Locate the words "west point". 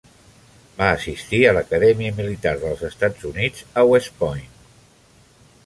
3.93-4.51